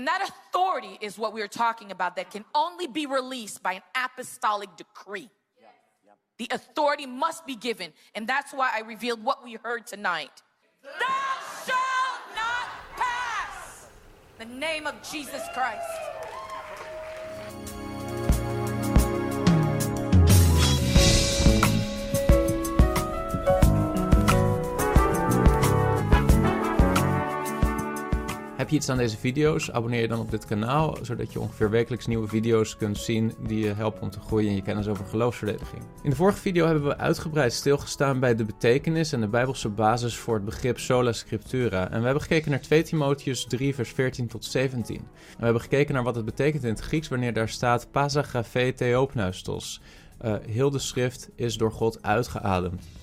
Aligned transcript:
And 0.00 0.08
that 0.08 0.26
authority 0.26 0.96
is 1.02 1.18
what 1.18 1.34
we 1.34 1.42
are 1.42 1.46
talking 1.46 1.90
about 1.90 2.16
that 2.16 2.30
can 2.30 2.46
only 2.54 2.86
be 2.86 3.04
released 3.04 3.62
by 3.62 3.74
an 3.74 3.82
apostolic 3.94 4.74
decree. 4.78 5.28
The 6.38 6.48
authority 6.50 7.04
must 7.04 7.44
be 7.44 7.54
given. 7.54 7.92
And 8.14 8.26
that's 8.26 8.54
why 8.54 8.70
I 8.74 8.80
revealed 8.80 9.22
what 9.22 9.44
we 9.44 9.58
heard 9.62 9.86
tonight. 9.86 10.30
Thou 10.82 11.36
shalt 11.66 12.34
not 12.34 12.70
pass. 12.96 13.88
The 14.38 14.46
name 14.46 14.86
of 14.86 14.94
Jesus 15.02 15.42
Christ. 15.52 15.86
Je 28.70 28.76
iets 28.76 28.88
aan 28.88 28.96
deze 28.96 29.16
video's? 29.16 29.70
Abonneer 29.70 30.00
je 30.00 30.08
dan 30.08 30.20
op 30.20 30.30
dit 30.30 30.44
kanaal, 30.44 30.96
zodat 31.02 31.32
je 31.32 31.40
ongeveer 31.40 31.70
wekelijks 31.70 32.06
nieuwe 32.06 32.28
video's 32.28 32.76
kunt 32.76 32.98
zien 32.98 33.34
die 33.46 33.64
je 33.64 33.72
helpen 33.72 34.02
om 34.02 34.10
te 34.10 34.20
groeien 34.20 34.48
in 34.48 34.54
je 34.54 34.62
kennis 34.62 34.88
over 34.88 35.04
geloofsverdediging. 35.04 35.82
In 36.02 36.10
de 36.10 36.16
vorige 36.16 36.38
video 36.38 36.66
hebben 36.66 36.84
we 36.84 36.96
uitgebreid 36.96 37.52
stilgestaan 37.52 38.20
bij 38.20 38.34
de 38.34 38.44
betekenis 38.44 39.12
en 39.12 39.20
de 39.20 39.28
bijbelse 39.28 39.68
basis 39.68 40.16
voor 40.16 40.34
het 40.34 40.44
begrip 40.44 40.78
sola 40.78 41.12
scriptura. 41.12 41.90
En 41.90 41.98
we 41.98 42.04
hebben 42.04 42.22
gekeken 42.22 42.50
naar 42.50 42.60
2 42.60 42.82
Timotheus 42.82 43.44
3 43.44 43.74
vers 43.74 43.90
14 43.90 44.26
tot 44.26 44.44
17. 44.44 44.96
En 44.96 45.04
we 45.38 45.44
hebben 45.44 45.62
gekeken 45.62 45.94
naar 45.94 46.04
wat 46.04 46.14
het 46.14 46.24
betekent 46.24 46.62
in 46.62 46.70
het 46.70 46.80
Grieks 46.80 47.08
wanneer 47.08 47.32
daar 47.32 47.48
staat 47.48 47.90
pasagraphe 47.90 48.72
theopneustos. 48.76 49.80
Uh, 50.24 50.34
heel 50.46 50.70
de 50.70 50.78
schrift 50.78 51.30
is 51.34 51.56
door 51.56 51.72
God 51.72 52.02
uitgeademd. 52.02 52.99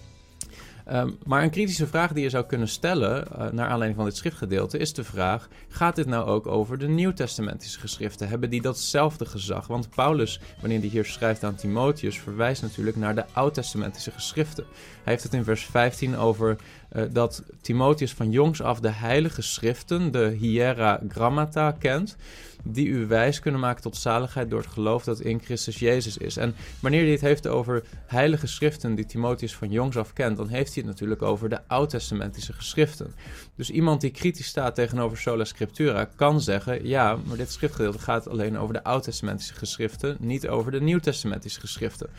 Um, 0.91 1.17
maar 1.25 1.43
een 1.43 1.49
kritische 1.49 1.87
vraag 1.87 2.13
die 2.13 2.23
je 2.23 2.29
zou 2.29 2.45
kunnen 2.45 2.67
stellen, 2.67 3.27
uh, 3.31 3.49
naar 3.49 3.67
aanleiding 3.67 3.95
van 3.95 4.05
dit 4.05 4.15
schriftgedeelte, 4.15 4.77
is 4.77 4.93
de 4.93 5.03
vraag: 5.03 5.47
gaat 5.69 5.95
dit 5.95 6.05
nou 6.05 6.27
ook 6.27 6.47
over 6.47 6.77
de 6.77 6.87
Nieuwtestamentische 6.87 7.79
geschriften? 7.79 8.27
Hebben 8.27 8.49
die 8.49 8.61
datzelfde 8.61 9.25
gezag? 9.25 9.67
Want 9.67 9.89
Paulus, 9.89 10.39
wanneer 10.59 10.79
hij 10.79 10.87
hier 10.87 11.05
schrijft 11.05 11.43
aan 11.43 11.55
Timotheus, 11.55 12.19
verwijst 12.19 12.61
natuurlijk 12.61 12.97
naar 12.97 13.15
de 13.15 13.25
Oud-testamentische 13.33 14.11
geschriften. 14.11 14.65
Hij 15.03 15.13
heeft 15.13 15.23
het 15.23 15.33
in 15.33 15.43
vers 15.43 15.65
15 15.65 16.17
over 16.17 16.55
uh, 16.95 17.03
dat 17.11 17.43
Timotheus 17.61 18.13
van 18.13 18.31
jongs 18.31 18.61
af 18.61 18.79
de 18.79 18.91
heilige 18.91 19.41
schriften, 19.41 20.11
de 20.11 20.35
Hiera 20.39 21.01
Grammata, 21.07 21.71
kent 21.71 22.17
die 22.63 22.87
u 22.87 23.07
wijs 23.07 23.39
kunnen 23.39 23.59
maken 23.61 23.81
tot 23.81 23.97
zaligheid 23.97 24.49
door 24.49 24.59
het 24.59 24.69
geloof 24.69 25.03
dat 25.03 25.19
in 25.19 25.41
Christus 25.43 25.79
Jezus 25.79 26.17
is. 26.17 26.37
En 26.37 26.55
wanneer 26.79 27.01
hij 27.01 27.11
het 27.11 27.21
heeft 27.21 27.47
over 27.47 27.83
heilige 28.05 28.47
schriften 28.47 28.95
die 28.95 29.05
Timotheus 29.05 29.55
van 29.55 29.71
jongs 29.71 29.97
af 29.97 30.13
kent, 30.13 30.37
dan 30.37 30.47
heeft 30.47 30.73
hij 30.73 30.83
het 30.83 30.91
natuurlijk 30.91 31.21
over 31.21 31.49
de 31.49 31.59
oud-testamentische 31.67 32.53
geschriften. 32.53 33.13
Dus 33.55 33.69
iemand 33.69 34.01
die 34.01 34.11
kritisch 34.11 34.47
staat 34.47 34.75
tegenover 34.75 35.17
sola 35.17 35.43
scriptura 35.43 36.05
kan 36.15 36.41
zeggen, 36.41 36.87
ja, 36.87 37.17
maar 37.25 37.37
dit 37.37 37.51
schriftgedeelte 37.51 37.99
gaat 37.99 38.29
alleen 38.29 38.57
over 38.57 38.73
de 38.73 38.83
oud-testamentische 38.83 39.53
geschriften, 39.53 40.17
niet 40.19 40.47
over 40.47 40.71
de 40.71 40.81
nieuw-testamentische 40.81 41.59
geschriften. 41.59 42.09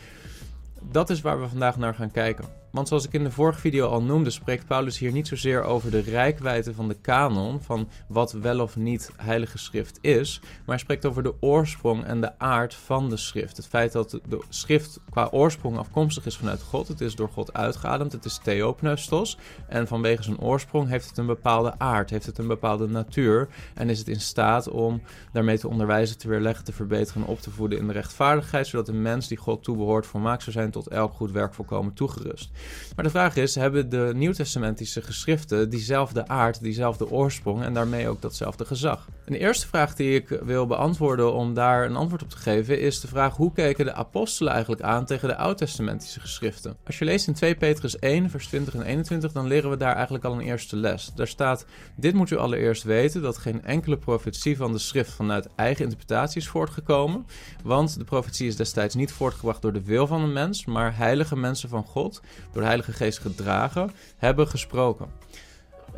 Dat 0.91 1.09
is 1.09 1.21
waar 1.21 1.41
we 1.41 1.47
vandaag 1.47 1.77
naar 1.77 1.95
gaan 1.95 2.11
kijken. 2.11 2.45
Want 2.71 2.87
zoals 2.87 3.05
ik 3.05 3.13
in 3.13 3.23
de 3.23 3.31
vorige 3.31 3.59
video 3.59 3.87
al 3.87 4.01
noemde, 4.01 4.29
spreekt 4.29 4.65
Paulus 4.65 4.97
hier 4.97 5.11
niet 5.11 5.27
zozeer 5.27 5.63
over 5.63 5.91
de 5.91 5.99
rijkwijde 5.99 6.73
van 6.73 6.87
de 6.87 6.97
kanon, 7.01 7.61
van 7.61 7.89
wat 8.07 8.31
wel 8.31 8.59
of 8.59 8.75
niet 8.75 9.11
heilige 9.17 9.57
schrift 9.57 9.97
is, 10.01 10.39
maar 10.41 10.51
hij 10.65 10.77
spreekt 10.77 11.05
over 11.05 11.23
de 11.23 11.33
oorsprong 11.39 12.03
en 12.03 12.21
de 12.21 12.39
aard 12.39 12.73
van 12.73 13.09
de 13.09 13.17
schrift. 13.17 13.57
Het 13.57 13.67
feit 13.67 13.91
dat 13.91 14.19
de 14.27 14.43
schrift 14.49 14.99
qua 15.09 15.27
oorsprong 15.31 15.77
afkomstig 15.77 16.25
is 16.25 16.37
vanuit 16.37 16.61
God, 16.61 16.87
het 16.87 17.01
is 17.01 17.15
door 17.15 17.29
God 17.29 17.53
uitgeademd, 17.53 18.11
het 18.11 18.25
is 18.25 18.39
theopneustos, 18.43 19.37
en 19.67 19.87
vanwege 19.87 20.23
zijn 20.23 20.39
oorsprong 20.39 20.89
heeft 20.89 21.09
het 21.09 21.17
een 21.17 21.25
bepaalde 21.25 21.79
aard, 21.79 22.09
heeft 22.09 22.25
het 22.25 22.37
een 22.37 22.47
bepaalde 22.47 22.87
natuur, 22.87 23.47
en 23.73 23.89
is 23.89 23.99
het 23.99 24.07
in 24.07 24.21
staat 24.21 24.69
om 24.69 25.01
daarmee 25.31 25.59
te 25.59 25.67
onderwijzen, 25.67 26.17
te 26.17 26.27
weerleggen, 26.27 26.65
te 26.65 26.73
verbeteren 26.73 27.21
en 27.21 27.27
op 27.27 27.39
te 27.39 27.51
voeden 27.51 27.79
in 27.79 27.87
de 27.87 27.93
rechtvaardigheid, 27.93 28.67
zodat 28.67 28.85
de 28.85 28.93
mens 28.93 29.27
die 29.27 29.37
God 29.37 29.63
toebehoort 29.63 30.05
volmaakt 30.05 30.43
zou 30.43 30.51
zijn 30.51 30.71
tot 30.71 30.87
elk 30.87 31.13
goed 31.13 31.31
werk 31.31 31.53
volkomen 31.53 31.93
toegerust. 31.93 32.49
Maar 32.95 33.05
de 33.05 33.13
vraag 33.13 33.35
is, 33.35 33.55
hebben 33.55 33.89
de 33.89 34.11
nieuwtestamentische 34.15 35.01
geschriften 35.01 35.69
diezelfde 35.69 36.27
aard, 36.27 36.61
diezelfde 36.61 37.09
oorsprong 37.09 37.63
en 37.63 37.73
daarmee 37.73 38.07
ook 38.07 38.21
datzelfde 38.21 38.65
gezag? 38.65 39.07
En 39.25 39.33
de 39.33 39.39
eerste 39.39 39.67
vraag 39.67 39.95
die 39.95 40.15
ik 40.15 40.39
wil 40.43 40.67
beantwoorden 40.67 41.33
om 41.33 41.53
daar 41.53 41.85
een 41.85 41.95
antwoord 41.95 42.23
op 42.23 42.29
te 42.29 42.37
geven 42.37 42.79
is 42.79 42.99
de 42.99 43.07
vraag 43.07 43.35
hoe 43.35 43.53
keken 43.53 43.85
de 43.85 43.93
apostelen 43.93 44.51
eigenlijk 44.51 44.81
aan 44.81 45.05
tegen 45.05 45.27
de 45.27 45.35
oud-testamentische 45.35 46.19
geschriften? 46.19 46.77
Als 46.85 46.99
je 46.99 47.05
leest 47.05 47.27
in 47.27 47.33
2 47.33 47.55
Petrus 47.55 47.99
1 47.99 48.29
vers 48.29 48.47
20 48.47 48.73
en 48.73 48.81
21 48.81 49.31
dan 49.31 49.47
leren 49.47 49.69
we 49.69 49.77
daar 49.77 49.95
eigenlijk 49.95 50.23
al 50.25 50.33
een 50.33 50.39
eerste 50.39 50.75
les. 50.75 51.11
Daar 51.15 51.27
staat, 51.27 51.65
dit 51.95 52.13
moet 52.13 52.29
u 52.29 52.37
allereerst 52.37 52.83
weten 52.83 53.21
dat 53.21 53.37
geen 53.37 53.63
enkele 53.63 53.97
profetie 53.97 54.57
van 54.57 54.71
de 54.71 54.79
schrift 54.79 55.11
vanuit 55.11 55.47
eigen 55.55 55.83
interpretatie 55.83 56.41
is 56.41 56.47
voortgekomen, 56.47 57.25
want 57.63 57.97
de 57.97 58.03
profetie 58.03 58.47
is 58.47 58.55
destijds 58.55 58.95
niet 58.95 59.11
voortgebracht 59.11 59.61
door 59.61 59.73
de 59.73 59.83
wil 59.83 60.07
van 60.07 60.21
een 60.21 60.33
mens, 60.33 60.65
maar 60.65 60.97
heilige 60.97 61.35
mensen 61.35 61.69
van 61.69 61.83
God, 61.83 62.21
door 62.51 62.61
de 62.61 62.67
Heilige 62.67 62.91
Geest 62.91 63.19
gedragen, 63.19 63.91
hebben 64.17 64.47
gesproken. 64.47 65.07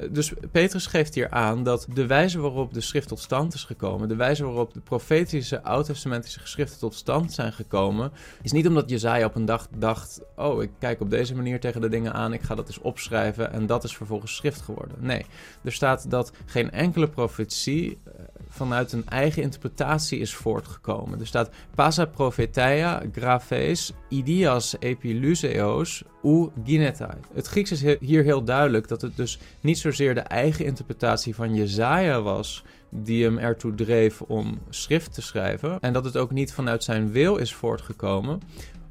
Dus 0.10 0.34
Petrus 0.52 0.86
geeft 0.86 1.16
hier 1.16 1.30
aan 1.30 1.64
dat 1.64 1.88
de 1.94 2.06
wijze 2.06 2.40
waarop 2.40 2.74
de 2.74 2.82
schrift 2.82 3.08
tot 3.08 3.20
stand 3.20 3.54
is 3.54 3.64
gekomen, 3.64 4.08
de 4.08 4.16
wijze 4.16 4.44
waarop 4.44 4.74
de 4.74 4.80
profetische 4.80 5.64
oud-testamentische 5.64 6.40
geschriften 6.40 6.80
tot 6.80 6.94
stand 6.94 7.34
zijn 7.34 7.54
gekomen, 7.54 8.12
is 8.42 8.52
niet 8.52 8.68
omdat 8.68 8.90
Jezaja 8.90 9.26
op 9.26 9.36
een 9.36 9.46
dag 9.46 9.68
dacht: 9.78 10.22
Oh, 10.36 10.64
ik 10.64 10.72
kijk 10.80 11.02
op 11.02 11.10
deze 11.10 11.36
manier 11.36 11.60
tegen 11.60 11.82
de 11.82 11.90
dingen 11.90 12.14
aan, 12.14 12.34
ik 12.34 12.42
ga 12.42 12.56
dat 12.56 12.68
eens 12.68 12.82
opschrijven 12.82 13.52
en 13.52 13.66
dat 13.66 13.84
is 13.84 13.96
vervolgens 13.96 14.36
schrift 14.36 14.62
geworden. 14.62 14.98
Nee, 15.00 15.26
er 15.64 15.72
staat 15.72 16.10
dat 16.10 16.32
geen 16.46 16.72
enkele 16.72 17.10
profetie 17.10 18.00
eh, 18.04 18.12
vanuit 18.50 18.92
een 18.92 19.08
eigen 19.08 19.42
interpretatie 19.42 20.20
is 20.20 20.34
voortgekomen. 20.34 21.20
Er 21.20 21.28
staat 21.28 21.50
Pasa 21.76 22.06
prophetia 22.06 23.04
graphes 23.12 23.94
idias 24.10 24.76
epiluseos 24.80 26.04
ginetai. 26.66 27.18
Het 27.34 27.48
Grieks 27.48 27.72
is 27.72 27.98
hier 28.00 28.24
heel 28.24 28.44
duidelijk 28.44 28.88
dat 28.88 29.02
het 29.02 29.16
dus 29.16 29.40
niet 29.62 29.78
zozeer 29.78 30.14
de 30.14 30.20
eigen 30.20 30.66
interpretatie 30.66 31.36
van 31.36 31.56
Jezaja 31.56 32.22
was 32.22 32.64
die 32.90 33.24
hem 33.24 33.38
ertoe 33.38 33.76
dreef 33.76 34.22
om 34.22 34.60
schrift 34.70 35.14
te 35.14 35.22
schrijven 35.22 35.80
en 35.80 35.94
dat 35.94 36.06
het 36.06 36.18
ook 36.18 36.32
niet 36.32 36.54
vanuit 36.54 36.84
zijn 36.84 37.12
wil 37.12 37.38
is 37.38 37.54
voortgekomen, 37.54 38.42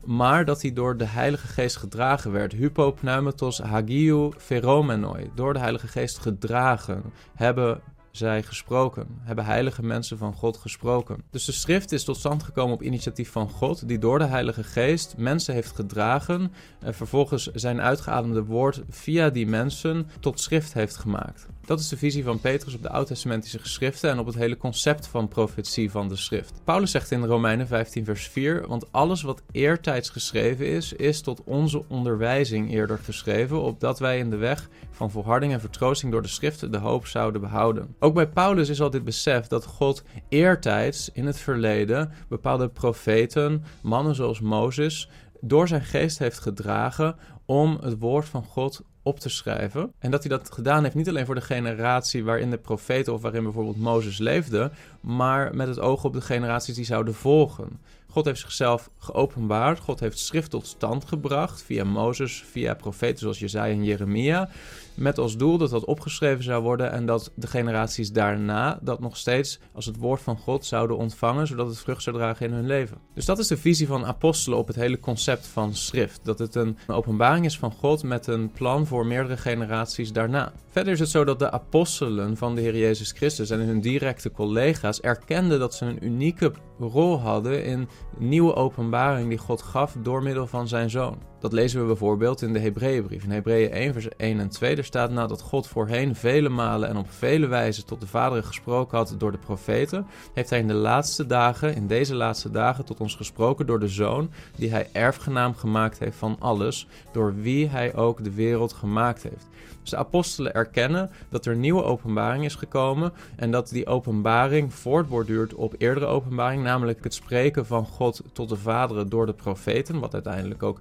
maar 0.05 0.45
dat 0.45 0.63
hij 0.63 0.73
door 0.73 0.97
de 0.97 1.05
Heilige 1.05 1.47
Geest 1.47 1.77
gedragen 1.77 2.33
werd. 2.33 2.53
Hypopneumatos 2.53 3.59
hagiou 3.59 4.33
pheromenoi. 4.39 5.31
Door 5.35 5.53
de 5.53 5.59
Heilige 5.59 5.89
Geest 5.89 6.19
gedragen 6.19 7.03
hebben 7.35 7.81
zij 8.11 8.43
gesproken, 8.43 9.07
hebben 9.21 9.45
heilige 9.45 9.83
mensen 9.83 10.19
van 10.19 10.33
God 10.33 10.57
gesproken. 10.57 11.23
Dus 11.31 11.45
de 11.45 11.53
schrift 11.53 11.93
is 11.93 12.05
tot 12.05 12.17
stand 12.17 12.43
gekomen 12.43 12.75
op 12.75 12.83
initiatief 12.83 13.31
van 13.31 13.49
God, 13.49 13.89
die 13.89 13.99
door 13.99 14.19
de 14.19 14.25
Heilige 14.25 14.65
Geest 14.65 15.15
mensen 15.17 15.55
heeft 15.55 15.75
gedragen 15.75 16.53
en 16.81 16.95
vervolgens 16.95 17.47
zijn 17.47 17.81
uitgeademde 17.81 18.45
woord 18.45 18.83
via 18.91 19.31
die 19.31 19.47
mensen 19.47 20.11
tot 20.21 20.41
schrift 20.41 20.73
heeft 20.73 20.97
gemaakt. 20.97 21.47
Dat 21.71 21.81
is 21.81 21.89
de 21.89 21.97
visie 21.97 22.25
van 22.25 22.41
Petrus 22.41 22.75
op 22.75 22.83
de 22.83 22.91
oud-testamentische 22.91 23.59
geschriften 23.59 24.11
en 24.11 24.19
op 24.19 24.27
het 24.27 24.35
hele 24.35 24.57
concept 24.57 25.07
van 25.07 25.29
profetie 25.29 25.91
van 25.91 26.09
de 26.09 26.17
schrift. 26.17 26.61
Paulus 26.65 26.91
zegt 26.91 27.11
in 27.11 27.25
Romeinen 27.25 27.67
15 27.67 28.05
vers 28.05 28.29
4, 28.29 28.67
want 28.69 28.93
alles 28.93 29.23
wat 29.23 29.43
eertijds 29.53 30.09
geschreven 30.09 30.67
is, 30.67 30.93
is 30.93 31.21
tot 31.21 31.45
onze 31.45 31.85
onderwijzing 31.89 32.73
eerder 32.73 32.99
geschreven, 32.99 33.63
opdat 33.63 33.99
wij 33.99 34.19
in 34.19 34.31
de 34.31 34.37
weg 34.37 34.69
van 34.91 35.11
volharding 35.11 35.53
en 35.53 35.61
vertroosting 35.61 36.13
door 36.13 36.23
de 36.23 36.29
schriften 36.29 36.73
de 36.73 36.79
hoop 36.79 37.07
zouden 37.07 37.41
behouden. 37.41 37.95
Ook 37.99 38.15
bij 38.15 38.29
Paulus 38.29 38.69
is 38.69 38.81
al 38.81 38.91
dit 38.91 39.05
besef 39.05 39.47
dat 39.47 39.65
God 39.65 40.03
eertijds 40.29 41.11
in 41.13 41.27
het 41.27 41.39
verleden 41.39 42.13
bepaalde 42.29 42.69
profeten, 42.69 43.65
mannen 43.83 44.15
zoals 44.15 44.41
Mozes, 44.41 45.09
door 45.41 45.69
zijn 45.69 45.85
geest 45.85 46.19
heeft 46.19 46.39
gedragen 46.39 47.17
om 47.47 47.79
het 47.81 47.99
woord 47.99 48.29
van 48.29 48.45
God 48.45 48.83
op 49.11 49.21
te 49.21 49.29
schrijven. 49.29 49.93
En 49.99 50.11
dat 50.11 50.25
hij 50.25 50.37
dat 50.39 50.53
gedaan 50.53 50.83
heeft 50.83 50.95
niet 50.95 51.09
alleen 51.09 51.27
voor 51.27 51.35
de 51.35 51.41
generatie 51.41 52.25
waarin 52.25 52.51
de 52.51 52.59
profeten 52.59 53.13
of 53.13 53.23
waarin 53.23 53.43
bijvoorbeeld 53.43 53.81
Mozes 53.81 54.19
leefde, 54.19 54.71
maar 55.01 55.55
met 55.55 55.69
het 55.69 55.81
oog 55.81 56.05
op 56.05 56.13
de 56.13 56.21
generaties 56.21 56.75
die 56.75 56.85
zouden 56.85 57.15
volgen. 57.15 57.69
God 58.11 58.25
heeft 58.25 58.41
zichzelf 58.41 58.91
geopenbaard. 58.99 59.79
God 59.79 60.01
heeft 60.01 60.19
schrift 60.19 60.51
tot 60.51 60.67
stand 60.67 61.05
gebracht 61.05 61.63
via 61.63 61.85
Mozes, 61.85 62.45
via 62.51 62.75
profeten 62.75 63.19
zoals 63.19 63.39
Jezaja 63.39 63.73
en 63.73 63.85
Jeremia. 63.85 64.49
Met 64.95 65.19
als 65.19 65.37
doel 65.37 65.59
dat 65.59 65.71
dat 65.71 65.85
opgeschreven 65.85 66.45
zou 66.45 66.63
worden 66.63 66.93
en 66.93 67.07
dat 67.07 67.31
de 67.35 67.47
generaties 67.47 68.13
daarna 68.13 68.79
dat 68.83 69.01
nog 69.01 69.17
steeds 69.17 69.59
als 69.73 69.87
het 69.87 69.97
woord 69.97 70.21
van 70.21 70.37
God 70.37 70.65
zouden 70.65 70.97
ontvangen, 70.97 71.47
zodat 71.47 71.67
het 71.67 71.79
vrucht 71.79 72.03
zou 72.03 72.17
dragen 72.17 72.47
in 72.47 72.53
hun 72.53 72.67
leven. 72.67 72.99
Dus 73.15 73.25
dat 73.25 73.39
is 73.39 73.47
de 73.47 73.57
visie 73.57 73.87
van 73.87 74.07
apostelen 74.07 74.59
op 74.59 74.67
het 74.67 74.77
hele 74.77 75.01
concept 75.01 75.47
van 75.47 75.75
schrift. 75.75 76.21
Dat 76.23 76.39
het 76.39 76.55
een 76.55 76.79
openbaring 76.87 77.45
is 77.45 77.59
van 77.59 77.73
God 77.73 78.03
met 78.03 78.27
een 78.27 78.51
plan 78.53 78.87
voor 78.87 79.07
meerdere 79.07 79.37
generaties 79.37 80.13
daarna. 80.13 80.53
Verder 80.71 80.93
is 80.93 81.01
het 81.01 81.09
zo 81.09 81.25
dat 81.25 81.39
de 81.39 81.51
apostelen 81.51 82.37
van 82.37 82.55
de 82.55 82.61
Heer 82.61 82.77
Jezus 82.77 83.13
Christus 83.13 83.51
en 83.51 83.61
hun 83.61 83.81
directe 83.81 84.31
collega's 84.31 85.01
erkenden 85.01 85.59
dat 85.59 85.75
ze 85.75 85.85
een 85.85 86.05
unieke 86.05 86.53
rol 86.87 87.21
hadden 87.21 87.65
in 87.65 87.89
nieuwe 88.19 88.55
openbaring 88.55 89.29
die 89.29 89.39
God 89.39 89.63
gaf 89.63 89.97
door 90.03 90.23
middel 90.23 90.47
van 90.47 90.69
zijn 90.69 90.91
zoon. 90.91 91.19
Dat 91.41 91.53
lezen 91.53 91.81
we 91.81 91.87
bijvoorbeeld 91.87 92.43
in 92.43 92.53
de 92.53 92.59
Hebreeënbrief. 92.59 93.25
In 93.25 93.31
Hebreeën 93.31 93.71
1, 93.71 93.93
vers 93.93 94.09
1 94.17 94.41
en 94.41 94.49
2 94.49 94.77
er 94.77 94.85
staat 94.85 95.11
nadat 95.11 95.41
God 95.41 95.67
voorheen 95.67 96.15
vele 96.15 96.49
malen 96.49 96.89
en 96.89 96.97
op 96.97 97.11
vele 97.11 97.47
wijzen 97.47 97.87
tot 97.87 98.01
de 98.01 98.07
vaderen 98.07 98.45
gesproken 98.45 98.99
had 98.99 99.15
door 99.19 99.33
de 99.33 99.39
profeten, 99.39 100.07
heeft 100.35 100.51
hij 100.51 100.59
in 100.59 100.67
de 100.67 100.75
laatste 100.75 101.27
dagen, 101.27 101.75
in 101.75 101.87
deze 101.87 102.15
laatste 102.15 102.51
dagen, 102.51 102.85
tot 102.85 103.01
ons 103.01 103.15
gesproken 103.15 103.67
door 103.67 103.81
de 103.81 103.89
Zoon, 103.89 104.31
die 104.57 104.71
hij 104.71 104.89
erfgenaam 104.93 105.55
gemaakt 105.55 105.99
heeft 105.99 106.17
van 106.17 106.37
alles, 106.39 106.87
door 107.13 107.35
wie 107.35 107.69
hij 107.69 107.95
ook 107.95 108.25
de 108.25 108.35
wereld 108.35 108.73
gemaakt 108.73 109.23
heeft. 109.23 109.49
Dus 109.81 109.91
de 109.91 109.97
apostelen 109.97 110.55
erkennen 110.55 111.11
dat 111.29 111.47
er 111.47 111.57
nieuwe 111.57 111.83
openbaring 111.83 112.45
is 112.45 112.55
gekomen 112.55 113.13
en 113.37 113.51
dat 113.51 113.69
die 113.69 113.87
openbaring 113.87 114.75
voortborduurt 114.75 115.55
op 115.55 115.75
eerdere 115.79 116.07
openbaring, 116.07 116.63
namelijk 116.71 117.05
het 117.05 117.15
spreken 117.15 117.67
van 117.67 117.87
God 117.87 118.23
tot 118.33 118.49
de 118.49 118.57
vaderen 118.57 119.09
door 119.09 119.27
de 119.27 119.35
profeten, 119.35 120.01
wat 120.01 120.15
uiteindelijk 120.15 120.63
ook 120.63 120.81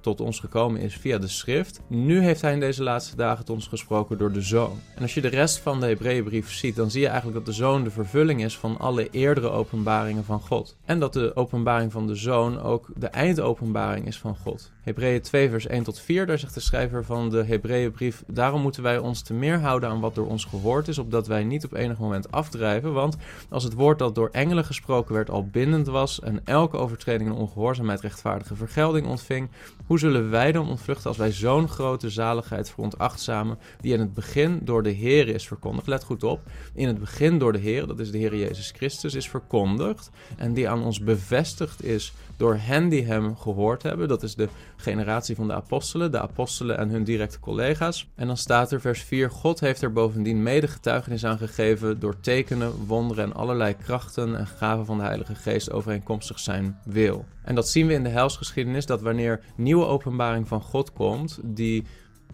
tot 0.00 0.20
ons 0.20 0.40
gekomen 0.40 0.80
is 0.80 0.94
via 0.94 1.18
de 1.18 1.28
schrift. 1.28 1.80
Nu 1.88 2.20
heeft 2.20 2.40
hij 2.40 2.52
in 2.52 2.60
deze 2.60 2.82
laatste 2.82 3.16
dagen 3.16 3.44
tot 3.44 3.54
ons 3.54 3.66
gesproken 3.66 4.18
door 4.18 4.32
de 4.32 4.40
zoon. 4.40 4.78
En 4.94 5.02
als 5.02 5.14
je 5.14 5.20
de 5.20 5.28
rest 5.28 5.58
van 5.58 5.80
de 5.80 5.86
Hebreeënbrief 5.86 6.52
ziet, 6.52 6.76
dan 6.76 6.90
zie 6.90 7.00
je 7.00 7.06
eigenlijk 7.06 7.36
dat 7.36 7.46
de 7.46 7.52
zoon 7.52 7.84
de 7.84 7.90
vervulling 7.90 8.44
is 8.44 8.58
van 8.58 8.78
alle 8.78 9.10
eerdere 9.10 9.48
openbaringen 9.48 10.24
van 10.24 10.40
God. 10.40 10.76
En 10.84 10.98
dat 10.98 11.12
de 11.12 11.36
openbaring 11.36 11.92
van 11.92 12.06
de 12.06 12.14
zoon 12.14 12.60
ook 12.60 12.90
de 12.96 13.06
eindopenbaring 13.06 14.06
is 14.06 14.18
van 14.18 14.36
God. 14.36 14.72
Hebreeën 14.88 15.20
2 15.22 15.50
vers 15.50 15.66
1 15.66 15.82
tot 15.82 16.00
4, 16.00 16.26
daar 16.26 16.38
zegt 16.38 16.54
de 16.54 16.60
schrijver 16.60 17.04
van 17.04 17.30
de 17.30 17.44
Hebreeënbrief, 17.44 18.22
daarom 18.26 18.62
moeten 18.62 18.82
wij 18.82 18.98
ons 18.98 19.22
te 19.22 19.34
meer 19.34 19.60
houden 19.60 19.88
aan 19.88 20.00
wat 20.00 20.14
door 20.14 20.26
ons 20.26 20.44
gehoord 20.44 20.88
is, 20.88 20.98
opdat 20.98 21.26
wij 21.26 21.44
niet 21.44 21.64
op 21.64 21.72
enig 21.72 21.98
moment 21.98 22.30
afdrijven, 22.30 22.92
want 22.92 23.16
als 23.48 23.64
het 23.64 23.72
woord 23.72 23.98
dat 23.98 24.14
door 24.14 24.28
engelen 24.32 24.64
gesproken 24.64 25.14
werd 25.14 25.30
al 25.30 25.46
bindend 25.46 25.86
was 25.86 26.20
en 26.20 26.40
elke 26.44 26.76
overtreding 26.76 27.30
en 27.30 27.36
ongehoorzaamheid 27.36 28.00
rechtvaardige 28.00 28.54
vergelding 28.54 29.06
ontving, 29.06 29.48
hoe 29.86 29.98
zullen 29.98 30.30
wij 30.30 30.52
dan 30.52 30.68
ontvluchten 30.68 31.08
als 31.08 31.18
wij 31.18 31.32
zo'n 31.32 31.68
grote 31.68 32.10
zaligheid 32.10 32.70
veronachtzamen, 32.70 33.58
die 33.80 33.92
in 33.92 34.00
het 34.00 34.14
begin 34.14 34.60
door 34.62 34.82
de 34.82 34.90
Heer 34.90 35.28
is 35.28 35.46
verkondigd? 35.46 35.86
Let 35.86 36.04
goed 36.04 36.24
op, 36.24 36.40
in 36.74 36.86
het 36.86 36.98
begin 36.98 37.38
door 37.38 37.52
de 37.52 37.58
Heer, 37.58 37.86
dat 37.86 37.98
is 37.98 38.10
de 38.10 38.18
Heer 38.18 38.36
Jezus 38.36 38.70
Christus, 38.70 39.14
is 39.14 39.28
verkondigd 39.28 40.10
en 40.36 40.52
die 40.52 40.68
aan 40.68 40.82
ons 40.82 41.00
bevestigd 41.00 41.84
is 41.84 42.12
door 42.38 42.56
hen 42.56 42.88
die 42.88 43.04
hem 43.04 43.36
gehoord 43.36 43.82
hebben. 43.82 44.08
Dat 44.08 44.22
is 44.22 44.34
de 44.34 44.48
generatie 44.80 45.36
van 45.36 45.46
de 45.46 45.54
apostelen, 45.54 46.12
de 46.12 46.20
apostelen 46.20 46.78
en 46.78 46.88
hun 46.88 47.04
directe 47.04 47.40
collega's. 47.40 48.08
En 48.14 48.26
dan 48.26 48.36
staat 48.36 48.72
er 48.72 48.80
vers 48.80 49.02
4: 49.02 49.30
God 49.30 49.60
heeft 49.60 49.82
er 49.82 49.92
bovendien 49.92 50.42
mede 50.42 50.68
getuigenis 50.68 51.24
aan 51.24 51.38
gegeven 51.38 52.00
door 52.00 52.20
tekenen, 52.20 52.86
wonderen 52.86 53.24
en 53.24 53.32
allerlei 53.32 53.76
krachten 53.76 54.36
en 54.36 54.46
gaven 54.46 54.86
van 54.86 54.98
de 54.98 55.04
Heilige 55.04 55.34
Geest 55.34 55.72
overeenkomstig 55.72 56.38
zijn 56.38 56.78
wil. 56.84 57.24
En 57.42 57.54
dat 57.54 57.68
zien 57.68 57.86
we 57.86 57.92
in 57.92 58.02
de 58.02 58.08
helsgeschiedenis 58.08 58.86
dat 58.86 59.02
wanneer 59.02 59.40
nieuwe 59.56 59.84
openbaring 59.84 60.48
van 60.48 60.60
God 60.60 60.92
komt, 60.92 61.38
die 61.42 61.84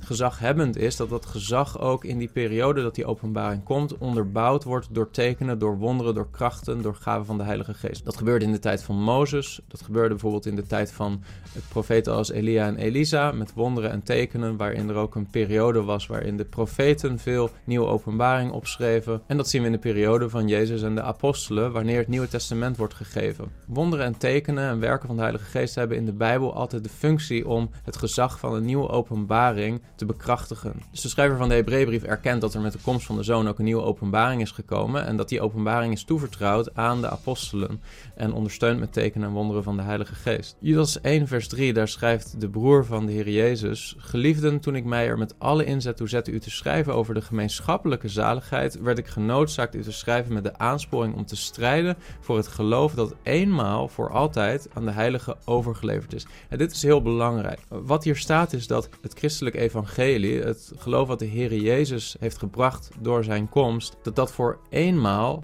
gezaghebbend 0.01 0.77
is, 0.77 0.97
dat 0.97 1.11
dat 1.11 1.27
gezag 1.27 1.81
ook 1.81 2.05
in 2.05 2.19
die 2.19 2.29
periode 2.29 2.83
dat 2.83 2.95
die 2.95 3.07
openbaring 3.07 3.63
komt, 3.63 3.99
onderbouwd 3.99 4.65
wordt 4.65 4.89
door 4.91 5.11
tekenen, 5.11 5.59
door 5.59 5.79
wonderen, 5.79 6.15
door 6.15 6.31
krachten, 6.31 6.83
door 6.83 6.95
gaven 6.95 7.27
van 7.27 7.39
de 7.39 7.45
Heilige 7.45 7.75
Geest. 7.75 8.05
Dat 8.05 8.17
gebeurde 8.17 8.45
in 8.45 8.53
de 8.53 8.59
tijd 8.59 8.83
van 8.83 8.97
Mozes, 8.97 9.61
dat 9.69 9.83
gebeurde 9.83 10.09
bijvoorbeeld 10.09 10.47
in 10.47 10.57
de 10.57 10.67
tijd 10.67 10.93
van 10.93 11.23
profeten 11.69 12.13
als 12.13 12.31
Elia 12.31 12.67
en 12.67 12.77
Elisa, 12.77 13.33
met 13.33 13.53
wonderen 13.55 13.91
en 13.91 14.03
tekenen, 14.03 14.57
waarin 14.57 14.89
er 14.89 14.95
ook 14.95 15.15
een 15.15 15.31
periode 15.31 15.83
was 15.83 16.07
waarin 16.07 16.37
de 16.37 16.45
profeten 16.45 17.19
veel 17.19 17.51
nieuwe 17.65 17.87
openbaring 17.87 18.53
opschreven. 18.53 19.23
En 19.27 19.37
dat 19.37 19.49
zien 19.49 19.61
we 19.61 19.67
in 19.67 19.73
de 19.73 19.79
periode 19.79 20.29
van 20.29 20.49
Jezus 20.49 20.83
en 20.83 20.95
de 20.95 21.03
apostelen, 21.03 21.73
wanneer 21.73 21.99
het 21.99 22.09
Nieuwe 22.09 22.29
Testament 22.29 22.77
wordt 22.77 22.95
gegeven. 22.95 23.53
Wonderen 23.67 24.07
en 24.07 24.19
tekenen 24.19 24.69
en 24.69 24.81
werken 24.81 25.07
van 25.07 25.17
de 25.17 25.23
Heilige 25.23 25.51
Geest 25.51 25.75
hebben 25.75 25.97
in 25.97 26.07
de 26.07 26.13
Bijbel 26.13 26.55
altijd 26.55 26.85
de 26.85 26.91
functie 26.91 27.49
om 27.49 27.71
het 27.83 27.97
gezag 27.97 28.39
van 28.39 28.55
een 28.55 28.65
nieuwe 28.65 28.89
openbaring 28.89 29.81
te 29.95 30.05
bekrachtigen. 30.05 30.83
Dus 30.91 31.01
de 31.01 31.09
schrijver 31.09 31.37
van 31.37 31.49
de 31.49 31.55
Hebreeënbrief 31.55 32.03
erkent 32.03 32.41
dat 32.41 32.55
er 32.55 32.61
met 32.61 32.73
de 32.73 32.79
komst 32.83 33.07
van 33.07 33.17
de 33.17 33.23
zoon 33.23 33.49
ook 33.49 33.59
een 33.59 33.65
nieuwe 33.65 33.83
openbaring 33.83 34.41
is 34.41 34.51
gekomen 34.51 35.07
en 35.07 35.17
dat 35.17 35.29
die 35.29 35.41
openbaring 35.41 35.93
is 35.93 36.05
toevertrouwd 36.05 36.75
aan 36.75 37.01
de 37.01 37.11
apostelen 37.11 37.81
en 38.15 38.33
ondersteund 38.33 38.79
met 38.79 38.93
tekenen 38.93 39.29
en 39.29 39.35
wonderen 39.35 39.63
van 39.63 39.77
de 39.77 39.83
Heilige 39.83 40.15
Geest. 40.15 40.57
Judas 40.59 41.01
1 41.01 41.27
vers 41.27 41.49
3, 41.49 41.73
daar 41.73 41.89
schrijft 41.89 42.41
de 42.41 42.49
broer 42.49 42.85
van 42.85 43.07
de 43.07 43.13
Heer 43.13 43.29
Jezus: 43.29 43.95
Geliefden, 43.99 44.61
toen 44.61 44.77
ik 44.77 44.85
mij 44.85 45.07
er 45.07 45.19
met 45.19 45.35
alle 45.39 45.65
inzet 45.65 45.97
toe 45.97 46.09
zette 46.09 46.31
u 46.31 46.41
te 46.41 46.51
schrijven 46.51 46.95
over 46.95 47.15
de 47.15 47.23
gemeenschappelijke 47.23 48.09
zaligheid, 48.09 48.81
werd 48.81 48.99
ik 48.99 49.07
genoodzaakt 49.07 49.75
u 49.75 49.83
te 49.83 49.93
schrijven 49.93 50.33
met 50.33 50.45
de 50.45 50.59
aansporing 50.59 51.15
om 51.15 51.27
te 51.27 51.37
strijden 51.37 51.97
voor 52.21 52.37
het 52.37 52.47
geloof 52.47 52.95
dat 52.95 53.15
eenmaal 53.23 53.89
voor 53.89 54.11
altijd 54.11 54.69
aan 54.73 54.85
de 54.85 54.91
Heilige 54.91 55.37
overgeleverd 55.45 56.15
is. 56.15 56.27
En 56.49 56.59
dit 56.59 56.73
is 56.73 56.83
heel 56.83 57.03
belangrijk. 57.03 57.61
Wat 57.69 58.05
hier 58.05 58.17
staat 58.17 58.53
is 58.53 58.67
dat 58.67 58.89
het 59.03 59.19
christelijk 59.19 59.57
evangelie, 59.75 60.41
het 60.41 60.73
geloof 60.77 61.09
wat 61.09 61.19
de 61.19 61.25
Heer 61.25 61.55
Jezus 61.55 62.17
heeft 62.21 62.39
gebracht 62.39 62.91
door 63.01 63.25
zijn 63.25 63.49
komst, 63.49 63.97
dat 64.03 64.17
dat 64.17 64.33
voor 64.33 64.59
eenmaal 64.69 65.43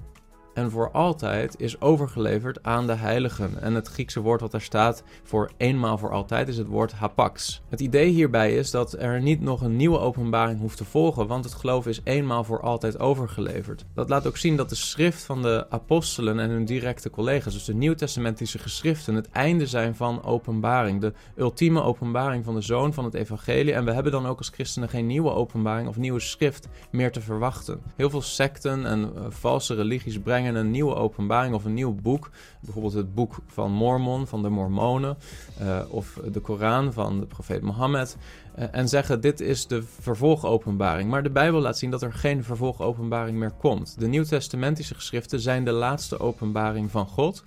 en 0.61 0.71
voor 0.71 0.91
altijd 0.91 1.61
is 1.61 1.81
overgeleverd 1.81 2.63
aan 2.63 2.87
de 2.87 2.93
heiligen. 2.93 3.63
En 3.63 3.75
het 3.75 3.89
Griekse 3.89 4.21
woord 4.21 4.41
wat 4.41 4.51
daar 4.51 4.61
staat 4.61 5.03
voor 5.23 5.51
eenmaal 5.57 5.99
voor 5.99 6.11
altijd 6.11 6.49
is 6.49 6.57
het 6.57 6.67
woord 6.67 6.93
hapax. 6.93 7.63
Het 7.69 7.81
idee 7.81 8.09
hierbij 8.09 8.55
is 8.55 8.71
dat 8.71 8.93
er 8.93 9.23
niet 9.23 9.41
nog 9.41 9.61
een 9.61 9.77
nieuwe 9.77 9.99
openbaring 9.99 10.61
hoeft 10.61 10.77
te 10.77 10.85
volgen, 10.85 11.27
want 11.27 11.45
het 11.45 11.55
geloof 11.55 11.87
is 11.87 12.01
eenmaal 12.05 12.45
voor 12.45 12.61
altijd 12.61 12.99
overgeleverd. 12.99 13.85
Dat 13.95 14.09
laat 14.09 14.27
ook 14.27 14.37
zien 14.37 14.57
dat 14.57 14.69
de 14.69 14.75
schrift 14.75 15.23
van 15.23 15.43
de 15.43 15.67
apostelen 15.71 16.39
en 16.39 16.51
hun 16.51 16.65
directe 16.65 17.11
collega's, 17.11 17.53
dus 17.53 17.65
de 17.65 17.75
nieuwtestamentische 17.75 18.59
geschriften, 18.59 19.15
het 19.15 19.31
einde 19.31 19.67
zijn 19.67 19.95
van 19.95 20.25
openbaring. 20.25 21.01
De 21.01 21.13
ultieme 21.37 21.83
openbaring 21.83 22.45
van 22.45 22.55
de 22.55 22.61
zoon 22.61 22.95
van 22.95 23.05
het 23.05 23.15
evangelie. 23.15 23.73
En 23.73 23.85
we 23.85 23.93
hebben 23.93 24.13
dan 24.13 24.27
ook 24.27 24.39
als 24.39 24.49
christenen 24.49 24.89
geen 24.89 25.07
nieuwe 25.07 25.31
openbaring 25.31 25.89
of 25.89 25.97
nieuwe 25.97 26.21
schrift 26.21 26.69
meer 26.91 27.13
te 27.13 27.21
verwachten. 27.21 27.81
Heel 27.97 28.11
veel 28.11 28.23
secten 28.23 28.87
en 28.87 29.01
uh, 29.01 29.25
valse 29.29 29.75
religies 29.75 30.19
brengen 30.19 30.50
een 30.55 30.71
nieuwe 30.71 30.95
openbaring 30.95 31.55
of 31.55 31.65
een 31.65 31.75
nieuw 31.75 31.95
boek. 31.95 32.31
Bijvoorbeeld 32.61 32.95
het 32.95 33.15
boek 33.15 33.37
van 33.47 33.73
Mormon, 33.73 34.27
van 34.27 34.43
de 34.43 34.49
Mormonen. 34.49 35.17
Uh, 35.63 35.81
of 35.89 36.21
de 36.33 36.41
Koran 36.41 36.93
van 36.93 37.21
de 37.21 37.27
profeet 37.27 37.63
Mohammed. 37.63 38.17
Uh, 38.59 38.65
en 38.71 38.89
zeggen 38.89 39.21
dit 39.21 39.41
is 39.41 39.67
de 39.67 39.83
vervolgopenbaring. 39.83 41.11
Maar 41.11 41.23
de 41.23 41.31
Bijbel 41.31 41.61
laat 41.61 41.79
zien 41.79 41.91
dat 41.91 42.03
er 42.03 42.13
geen 42.13 42.45
vervolgopenbaring 42.45 43.39
meer 43.39 43.53
komt. 43.59 43.97
De 43.99 44.07
nieuwtestamentische 44.07 44.95
geschriften 44.95 45.41
zijn 45.41 45.65
de 45.65 45.73
laatste 45.73 46.19
openbaring 46.19 46.91
van 46.91 47.07
God. 47.07 47.45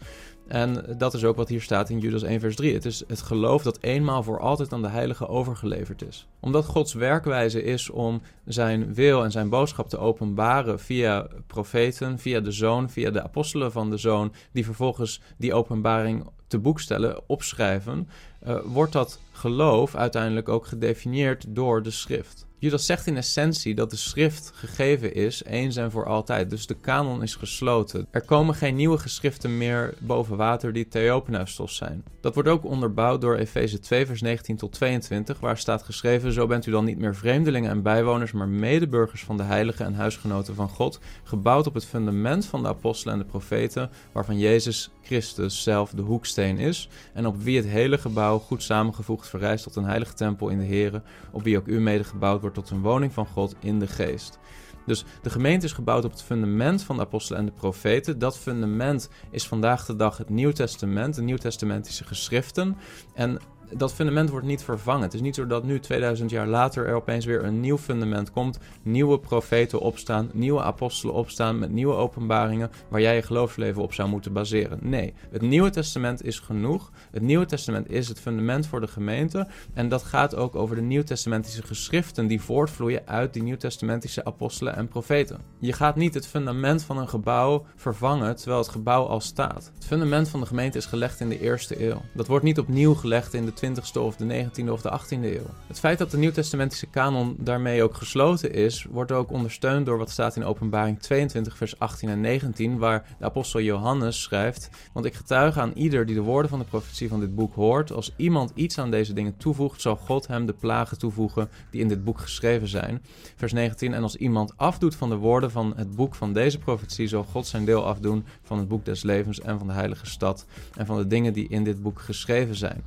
En 0.54 0.96
dat 0.98 1.14
is 1.14 1.24
ook 1.24 1.36
wat 1.36 1.50
hier 1.50 1.62
staat 1.62 1.90
in 1.90 2.00
Judas 2.00 2.24
1, 2.24 2.40
vers 2.40 2.56
3. 2.56 2.74
Het 2.74 2.86
is 2.86 3.04
het 3.08 3.22
geloof 3.22 3.64
dat 3.64 3.78
eenmaal 3.82 4.24
voor 4.24 4.40
altijd 4.40 4.74
aan 4.74 4.82
de 4.82 4.88
heilige 4.88 5.28
overgeleverd 5.28 6.02
is. 6.08 6.28
Omdat 6.40 6.66
Gods 6.66 6.94
werkwijze 6.94 7.64
is 7.64 7.90
om 7.90 8.22
zijn 8.46 8.94
wil 8.94 9.24
en 9.24 9.32
zijn 9.32 9.50
boodschap 9.50 9.90
te 9.90 9.98
openbaren 9.98 10.80
via 10.80 11.28
profeten, 11.48 12.20
via 12.20 12.40
de 12.40 12.52
zoon, 12.52 12.90
via 12.90 13.12
de 13.12 13.24
apostelen 13.24 13.72
van 13.72 13.90
de 13.90 13.98
zoon, 13.98 14.34
die 14.52 14.66
vervolgens 14.66 15.22
die 15.38 15.54
openbaring 15.54 16.28
te 16.54 16.60
boek 16.60 16.80
stellen, 16.80 17.22
opschrijven, 17.28 18.10
uh, 18.48 18.60
wordt 18.66 18.94
dat 18.94 19.20
geloof 19.32 19.96
uiteindelijk 19.96 20.50
ook 20.50 20.66
gedefinieerd 20.66 21.46
door 21.48 21.84
de 21.84 21.92
schrift. 21.92 22.46
Judas 22.64 22.86
zegt 22.86 23.08
in 23.08 23.18
essentie 23.18 23.76
dat 23.76 23.90
de 23.90 23.96
schrift 23.96 24.52
gegeven 24.56 25.14
is 25.14 25.44
eens 25.44 25.76
en 25.76 25.92
voor 25.92 26.06
altijd. 26.06 26.50
Dus 26.50 26.68
de 26.68 26.74
kanon 26.74 27.24
is 27.24 27.36
gesloten. 27.36 28.08
Er 28.12 28.26
komen 28.26 28.56
geen 28.56 28.76
nieuwe 28.76 28.98
geschriften 28.98 29.58
meer 29.58 29.94
boven 30.00 30.38
water 30.38 30.74
die 30.74 30.88
theopenustos 30.88 31.76
zijn. 31.76 32.04
Dat 32.22 32.34
wordt 32.34 32.50
ook 32.50 32.66
onderbouwd 32.66 33.22
door 33.22 33.36
Efeze 33.36 33.80
2 33.80 34.06
vers 34.06 34.22
19 34.22 34.58
tot 34.58 34.72
22 34.72 35.40
waar 35.40 35.58
staat 35.58 35.84
geschreven 35.84 36.32
Zo 36.32 36.48
bent 36.48 36.66
u 36.66 36.72
dan 36.72 36.86
niet 36.86 36.98
meer 36.98 37.16
vreemdelingen 37.16 37.70
en 37.70 37.82
bijwoners 37.82 38.32
maar 38.32 38.48
medeburgers 38.48 39.24
van 39.24 39.38
de 39.38 39.44
heiligen 39.44 39.86
en 39.86 39.94
huisgenoten 39.94 40.56
van 40.56 40.70
God 40.70 41.00
gebouwd 41.24 41.68
op 41.68 41.74
het 41.74 41.86
fundament 41.86 42.46
van 42.46 42.62
de 42.62 42.68
apostelen 42.68 43.14
en 43.14 43.20
de 43.20 43.26
profeten 43.26 43.90
waarvan 44.12 44.38
Jezus 44.38 44.92
Christus 45.02 45.64
zelf 45.64 45.92
de 45.92 46.02
hoeksteen 46.02 46.43
is 46.44 46.90
en 47.14 47.26
op 47.26 47.42
wie 47.42 47.58
het 47.58 47.66
hele 47.66 47.98
gebouw 47.98 48.40
goed 48.40 48.64
samengevoegd 48.64 49.28
verrijst 49.28 49.64
tot 49.64 49.76
een 49.76 49.86
heilige 49.86 50.14
tempel 50.14 50.50
in 50.50 50.60
de 50.60 50.66
Here, 50.66 51.02
op 51.32 51.44
wie 51.44 51.58
ook 51.58 51.68
u 51.68 51.80
mede 51.80 52.04
gebouwd 52.04 52.42
wordt 52.42 52.56
tot 52.56 52.70
een 52.70 52.82
woning 52.82 53.14
van 53.14 53.26
God 53.26 53.56
in 53.60 53.80
de 53.80 53.88
geest. 53.88 54.40
Dus 54.86 55.06
de 55.22 55.30
gemeente 55.30 55.66
is 55.66 55.72
gebouwd 55.72 56.06
op 56.06 56.12
het 56.12 56.22
fundament 56.22 56.84
van 56.84 56.96
de 56.96 57.02
apostelen 57.02 57.40
en 57.40 57.46
de 57.46 57.52
profeten. 57.52 58.20
Dat 58.20 58.38
fundament 58.38 59.10
is 59.32 59.48
vandaag 59.48 59.86
de 59.86 59.96
dag 59.96 60.18
het 60.18 60.30
Nieuw 60.30 60.52
Testament, 60.52 61.16
de 61.16 61.22
Nieuwtestamentische 61.22 62.04
geschriften. 62.04 62.78
En 63.14 63.40
dat 63.70 63.94
fundament 63.94 64.30
wordt 64.30 64.46
niet 64.46 64.64
vervangen. 64.64 65.02
Het 65.02 65.14
is 65.14 65.22
niet 65.22 65.36
zo 65.36 65.48
dat 65.48 65.64
nu 65.64 65.80
2000 65.80 66.30
jaar 66.30 66.48
later 66.48 66.88
er 66.88 66.96
opeens 66.96 67.26
weer 67.26 67.44
een 67.44 67.60
nieuw 67.60 67.78
fundament 67.78 68.32
komt, 68.32 68.60
nieuwe 68.84 69.20
profeten 69.20 69.80
opstaan, 69.80 70.30
nieuwe 70.34 70.62
apostelen 70.62 71.16
opstaan 71.16 71.60
met 71.60 71.72
nieuwe 71.72 71.94
openbaringen 71.94 72.72
waar 72.88 73.02
jij 73.02 73.16
je 73.16 73.22
geloofsleven 73.22 73.82
op 73.82 73.94
zou 73.94 74.10
moeten 74.10 74.34
baseren. 74.34 74.80
Nee, 74.82 75.14
het 75.32 75.42
Nieuwe 75.42 75.70
Testament 75.70 76.24
is 76.24 76.40
genoeg. 76.40 76.92
Het 77.12 77.22
Nieuwe 77.22 77.46
Testament 77.46 77.90
is 77.90 78.08
het 78.08 78.20
fundament 78.20 78.68
voor 78.68 78.82
de 78.82 78.88
gemeente 78.88 79.48
en 79.74 79.90
dat 79.90 80.04
gaat 80.04 80.36
ook 80.36 80.56
over 80.56 80.76
de 80.76 80.82
Nieuwtestamentische 80.82 81.64
geschriften 81.64 82.28
die 82.28 82.42
voortvloeien 82.42 83.08
uit 83.08 83.34
die 83.34 83.44
Nieuwtestamentische 83.44 84.26
apostelen 84.26 84.76
en 84.76 84.88
profeten. 84.88 85.40
Je 85.60 85.74
gaat 85.74 85.96
niet 85.96 86.14
het 86.14 86.28
fundament 86.28 86.84
van 86.84 86.98
een 86.98 87.10
gebouw 87.10 87.66
vervangen 87.76 88.36
terwijl 88.36 88.60
het 88.60 88.70
gebouw 88.70 89.06
al 89.06 89.20
staat. 89.20 89.72
Het 89.76 89.86
fundament 89.86 90.30
van 90.30 90.40
de 90.40 90.46
gemeente 90.46 90.78
is 90.78 90.86
gelegd 90.86 91.20
in 91.20 91.30
de 91.30 91.40
eerste 91.40 91.90
eeuw. 91.90 92.02
Dat 92.14 92.28
wordt 92.28 92.46
niet 92.46 92.60
opnieuw 92.60 92.94
gelegd 92.94 93.34
in 93.34 93.46
de 93.46 93.54
20e 93.66 94.00
of 94.00 94.16
de 94.16 94.46
19e 94.46 94.70
of 94.70 94.82
de 94.82 95.00
18e 95.00 95.24
eeuw. 95.24 95.46
Het 95.68 95.80
feit 95.80 95.98
dat 95.98 96.12
de 96.12 96.18
Nieuwtestamentische 96.18 96.88
kanon 96.88 97.36
daarmee 97.40 97.84
ook 97.84 97.96
gesloten 97.96 98.54
is, 98.54 98.86
wordt 98.90 99.12
ook 99.12 99.32
ondersteund 99.32 99.86
door 99.86 99.98
wat 99.98 100.10
staat 100.10 100.36
in 100.36 100.46
Openbaring 100.46 101.00
22, 101.00 101.58
vers 101.58 101.80
18 101.80 102.10
en 102.10 102.22
19, 102.22 102.78
waar 102.78 103.16
de 103.20 103.26
apostel 103.26 103.62
Johannes 103.62 104.22
schrijft: 104.22 104.70
Want 104.94 105.06
ik 105.06 105.14
getuige 105.14 105.60
aan 105.60 105.72
ieder 105.74 106.06
die 106.06 106.16
de 106.16 106.22
woorden 106.22 106.50
van 106.50 106.60
de 106.60 106.66
profetie 106.66 107.10
van 107.10 107.20
dit 107.20 107.36
boek 107.36 107.54
hoort, 107.56 107.92
als 107.92 108.14
iemand 108.16 108.52
iets 108.56 108.78
aan 108.78 108.92
deze 108.92 109.14
dingen 109.14 109.38
toevoegt, 109.38 109.82
zal 109.82 109.96
God 109.96 110.28
hem 110.28 110.46
de 110.46 110.54
plagen 110.54 110.98
toevoegen 110.98 111.50
die 111.72 111.82
in 111.82 111.88
dit 111.88 112.04
boek 112.04 112.20
geschreven 112.20 112.68
zijn. 112.68 113.02
Vers 113.36 113.54
19: 113.54 113.94
En 113.94 114.04
als 114.04 114.16
iemand 114.16 114.54
afdoet 114.58 114.96
van 114.96 115.10
de 115.10 115.16
woorden 115.16 115.52
van 115.52 115.74
het 115.76 115.96
boek 115.96 116.16
van 116.16 116.34
deze 116.34 116.60
profetie, 116.60 117.08
zal 117.08 117.24
God 117.24 117.48
zijn 117.48 117.66
deel 117.66 117.86
afdoen 117.86 118.26
van 118.44 118.58
het 118.58 118.68
boek 118.68 118.86
des 118.86 119.04
levens 119.04 119.42
en 119.42 119.58
van 119.58 119.68
de 119.68 119.74
heilige 119.74 120.06
stad 120.06 120.46
en 120.78 120.86
van 120.86 120.98
de 120.98 121.08
dingen 121.08 121.34
die 121.34 121.48
in 121.48 121.64
dit 121.64 121.82
boek 121.82 122.00
geschreven 122.00 122.56
zijn. 122.56 122.84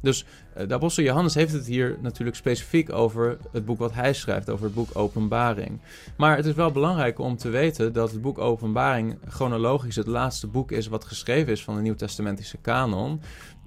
Dus 0.00 0.24
eh, 0.54 0.68
de 0.68 0.74
apostel 0.74 1.04
Johannes 1.04 1.34
heeft 1.34 1.52
het 1.52 1.66
hier 1.66 1.98
natuurlijk 2.00 2.36
specifiek 2.36 2.92
over 2.92 3.38
het 3.52 3.64
boek 3.64 3.78
wat 3.78 3.92
hij 3.92 4.12
schrijft, 4.12 4.50
over 4.50 4.64
het 4.64 4.74
boek 4.74 4.88
Openbaring. 4.92 5.80
Maar 6.16 6.36
het 6.36 6.46
is 6.46 6.54
wel 6.54 6.70
belangrijk 6.70 7.18
om 7.18 7.36
te 7.36 7.48
weten 7.48 7.92
dat 7.92 8.10
het 8.10 8.20
boek 8.20 8.38
Openbaring 8.38 9.18
chronologisch 9.28 9.96
het 9.96 10.06
laatste 10.06 10.46
boek 10.46 10.72
is 10.72 10.86
wat 10.86 11.04
geschreven 11.04 11.52
is 11.52 11.64
van 11.64 11.74
de 11.74 11.82
Nieuwtestamentische 11.82 12.56
kanon. 12.56 13.20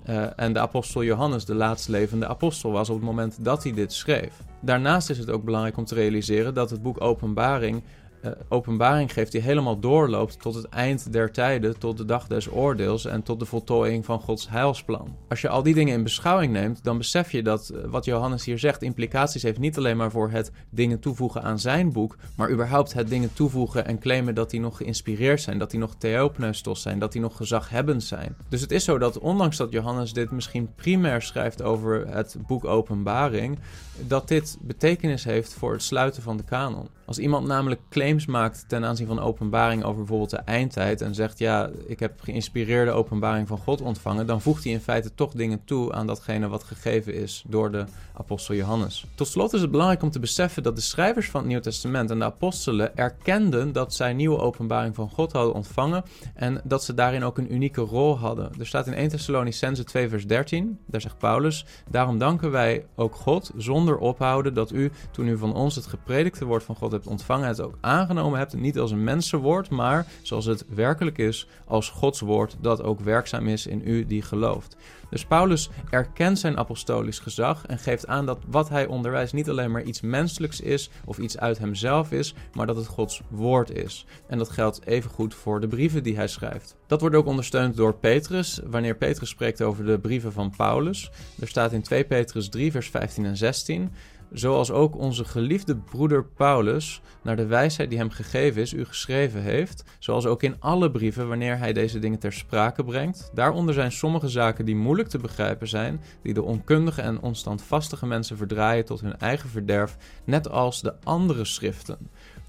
Uh, 0.10 0.26
en 0.36 0.54
de 0.54 0.60
apostel 0.60 1.04
Johannes 1.04 1.46
de 1.46 1.56
laatst 1.56 1.88
levende 1.88 2.28
apostel 2.28 2.72
was 2.72 2.90
op 2.90 2.96
het 2.96 3.06
moment 3.06 3.44
dat 3.44 3.64
hij 3.64 3.74
dit 3.74 3.94
schreef. 3.94 4.34
Daarnaast 4.62 5.10
is 5.10 5.18
het 5.18 5.30
ook 5.30 5.44
belangrijk 5.44 5.78
om 5.78 5.86
te 5.86 5.96
realiseren 5.96 6.54
dat 6.54 6.70
het 6.70 6.82
boek 6.82 7.02
Openbaring 7.02 7.84
uh, 8.24 8.32
openbaring 8.50 9.14
geeft 9.14 9.32
die 9.32 9.42
helemaal 9.42 9.80
doorloopt 9.80 10.42
tot 10.42 10.56
het 10.56 10.70
eind 10.70 11.14
der 11.14 11.32
tijden, 11.32 11.80
tot 11.80 11.98
de 11.98 12.06
dag 12.06 12.28
des 12.28 12.52
oordeels 12.52 13.06
en 13.06 13.24
tot 13.24 13.40
de 13.40 13.46
voltooiing 13.46 14.06
van 14.06 14.20
Gods 14.20 14.50
heilsplan. 14.50 15.16
Als 15.30 15.42
je 15.42 15.50
al 15.50 15.64
die 15.64 15.74
dingen 15.74 15.94
in 15.94 16.04
beschouwing 16.04 16.54
neemt, 16.54 16.84
dan 16.84 16.98
besef 16.98 17.32
je 17.32 17.44
dat 17.44 17.72
uh, 17.74 17.84
wat 17.86 18.06
Johannes 18.06 18.46
hier 18.46 18.60
zegt 18.60 18.82
implicaties 18.82 19.44
heeft 19.44 19.60
niet 19.60 19.78
alleen 19.78 19.98
maar 19.98 20.12
voor 20.12 20.30
het 20.30 20.52
dingen 20.70 21.00
toevoegen 21.00 21.44
aan 21.44 21.60
zijn 21.60 21.92
boek, 21.92 22.18
maar 22.36 22.52
überhaupt 22.52 22.94
het 22.94 23.10
dingen 23.10 23.34
toevoegen 23.34 23.86
en 23.86 24.00
claimen 24.00 24.36
dat 24.36 24.50
die 24.50 24.60
nog 24.60 24.78
geïnspireerd 24.78 25.42
zijn, 25.42 25.58
dat 25.58 25.72
die 25.72 25.80
nog 25.80 25.96
theopneustos 25.98 26.82
zijn, 26.82 27.00
dat 27.00 27.12
die 27.12 27.22
nog 27.22 27.38
gezaghebbend 27.38 28.04
zijn. 28.04 28.36
Dus 28.50 28.62
het 28.62 28.72
is 28.72 28.84
zo 28.84 28.98
dat 28.98 29.20
ondanks 29.20 29.58
dat 29.58 29.72
Johannes 29.72 30.14
dit 30.14 30.32
misschien 30.32 30.74
primair 30.76 31.22
schrijft 31.22 31.62
over 31.62 32.08
het 32.08 32.36
boek 32.48 32.66
Openbaring, 32.66 33.60
dat 34.00 34.28
dit 34.28 34.58
betekenis 34.62 35.24
heeft 35.24 35.54
voor 35.54 35.72
het 35.72 35.84
sluiten 35.84 36.24
van 36.24 36.38
de 36.38 36.44
kanon. 36.44 36.88
Als 37.06 37.20
iemand 37.20 37.48
namelijk 37.48 37.82
claims 37.90 38.26
maakt 38.26 38.66
ten 38.68 38.86
aanzien 38.86 39.08
van 39.08 39.20
openbaring 39.20 39.84
over 39.84 39.98
bijvoorbeeld 39.98 40.30
de 40.30 40.38
eindtijd 40.38 41.02
en 41.02 41.16
zegt 41.16 41.40
ja, 41.40 41.70
ik 41.88 42.00
heb 42.00 42.22
geïnspireerde 42.22 42.92
openbaring 42.92 43.48
van 43.48 43.58
God 43.58 43.82
ontvangen, 43.82 44.28
dan 44.28 44.42
voegt 44.42 44.64
hij 44.64 44.74
in 44.74 44.80
feite 44.80 45.14
toch 45.16 45.32
dingen 45.32 45.62
toe 45.66 45.94
aan 45.94 46.08
datgene 46.08 46.48
wat 46.48 46.64
gegeven 46.64 47.14
is 47.14 47.44
door 47.48 47.72
de 47.72 47.86
apostel 48.14 48.56
Johannes. 48.56 49.06
Tot 49.16 49.28
slot 49.28 49.54
is 49.54 49.62
het 49.62 49.72
belangrijk 49.72 50.02
om 50.02 50.12
te 50.12 50.20
beseffen 50.20 50.64
dat 50.64 50.76
de 50.76 50.82
schrijvers 50.82 51.30
van 51.30 51.40
het 51.40 51.50
Nieuw 51.50 51.60
Testament 51.60 52.12
en 52.12 52.20
de 52.20 52.26
apostelen 52.26 52.98
erkenden 52.98 53.72
dat 53.72 53.94
zij 53.94 54.14
nieuwe 54.14 54.38
openbaring 54.38 54.96
van 54.96 55.10
God 55.10 55.32
hadden 55.32 55.54
ontvangen 55.54 56.04
en 56.34 56.62
dat 56.64 56.84
ze 56.84 56.94
daarin 56.94 57.24
ook 57.24 57.38
een 57.38 57.54
unieke 57.54 57.82
rol 57.82 58.18
hadden. 58.18 58.52
Er 58.60 58.68
staat 58.68 58.88
in 58.88 58.94
1 58.94 59.10
Thessalonicense 59.10 59.84
2 59.84 60.10
vers 60.10 60.28
13, 60.28 60.80
daar 60.86 61.02
zegt 61.02 61.18
Paulus, 61.18 61.66
daarom 61.90 62.18
danken 62.18 62.52
wij 62.52 62.86
ook 62.96 63.16
God 63.16 63.52
zonder 63.58 63.83
ophouden 63.92 64.54
dat 64.54 64.72
u, 64.72 64.92
toen 65.12 65.28
u 65.28 65.38
van 65.38 65.54
ons 65.54 65.76
het 65.76 65.86
gepredikte 65.86 66.46
woord 66.46 66.64
van 66.64 66.76
God 66.76 66.92
hebt 66.92 67.08
ontvangen, 67.08 67.48
het 67.48 67.62
ook 67.62 67.78
aangenomen 67.82 68.40
hebt, 68.40 68.54
niet 68.54 68.80
als 68.80 68.92
een 68.92 69.04
mensenwoord, 69.04 69.70
maar 69.70 70.06
zoals 70.22 70.46
het 70.46 70.66
werkelijk 70.70 71.18
is, 71.18 71.48
als 71.66 71.90
Gods 71.90 72.20
woord 72.20 72.56
dat 72.62 72.84
ook 72.84 73.00
werkzaam 73.00 73.48
is 73.48 73.68
in 73.68 73.82
u 73.86 74.06
die 74.06 74.22
gelooft. 74.22 74.78
Dus 75.14 75.26
Paulus 75.26 75.70
erkent 75.90 76.40
zijn 76.40 76.58
apostolisch 76.58 77.20
gezag 77.20 77.66
en 77.66 77.80
geeft 77.80 78.08
aan 78.08 78.26
dat 78.26 78.40
wat 78.48 78.70
hij 78.70 78.86
onderwijst 78.86 79.34
niet 79.34 79.50
alleen 79.50 79.72
maar 79.72 79.84
iets 79.84 80.02
menselijks 80.02 80.62
is 80.62 80.90
of 81.06 81.18
iets 81.18 81.38
uit 81.38 81.58
hemzelf 81.58 82.12
is, 82.12 82.34
maar 82.54 82.68
dat 82.68 82.76
het 82.76 82.86
Gods 82.86 83.22
woord 83.30 83.72
is. 83.72 84.06
En 84.28 84.38
dat 84.38 84.50
geldt 84.50 84.86
evengoed 84.86 85.34
voor 85.34 85.62
de 85.62 85.68
brieven 85.68 86.04
die 86.04 86.16
hij 86.16 86.28
schrijft. 86.28 86.76
Dat 86.88 87.02
wordt 87.02 87.16
ook 87.16 87.26
ondersteund 87.26 87.76
door 87.76 87.96
Petrus, 87.96 88.60
wanneer 88.66 88.96
Petrus 88.96 89.30
spreekt 89.30 89.62
over 89.62 89.86
de 89.86 90.00
brieven 90.00 90.32
van 90.32 90.54
Paulus. 90.58 91.12
Er 91.40 91.48
staat 91.48 91.72
in 91.72 91.82
2 91.82 92.04
Petrus 92.04 92.50
3, 92.50 92.72
vers 92.72 92.90
15 92.90 93.26
en 93.26 93.38
16 93.38 93.92
zoals 94.34 94.72
ook 94.72 94.98
onze 94.98 95.26
geliefde 95.26 95.76
broeder 95.76 96.26
Paulus, 96.26 97.02
naar 97.22 97.36
de 97.36 97.46
wijsheid 97.46 97.90
die 97.90 98.00
hem 98.00 98.10
gegeven 98.10 98.62
is, 98.62 98.74
u 98.74 98.86
geschreven 98.86 99.42
heeft, 99.42 99.84
zoals 100.00 100.26
ook 100.26 100.44
in 100.44 100.56
alle 100.60 100.92
brieven 100.92 101.28
wanneer 101.28 101.58
hij 101.58 101.74
deze 101.74 102.00
dingen 102.00 102.20
ter 102.20 102.34
sprake 102.34 102.84
brengt. 102.84 103.32
Daaronder 103.34 103.74
zijn 103.74 103.92
sommige 103.92 104.28
zaken 104.28 104.66
die 104.66 104.76
moeilijk 104.76 105.10
te 105.10 105.18
begrijpen 105.18 105.68
zijn, 105.68 106.02
die 106.22 106.34
de 106.34 106.44
onkundige 106.44 107.02
en 107.02 107.22
onstandvastige 107.22 108.06
mensen 108.06 108.38
verdraaien 108.38 108.86
tot 108.86 109.02
hun 109.02 109.18
eigen 109.18 109.50
verderf, 109.50 109.98
net 110.24 110.50
als 110.50 110.82
de 110.82 110.94
andere 111.04 111.46
schriften. 111.46 111.98